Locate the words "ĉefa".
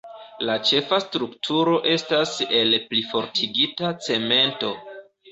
0.67-0.97